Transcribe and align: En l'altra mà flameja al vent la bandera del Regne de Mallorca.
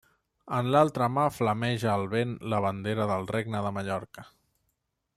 En 0.59 0.69
l'altra 0.75 1.09
mà 1.17 1.25
flameja 1.35 1.91
al 1.97 2.07
vent 2.15 2.33
la 2.55 2.63
bandera 2.67 3.07
del 3.15 3.31
Regne 3.37 3.63
de 3.67 3.75
Mallorca. 3.79 4.29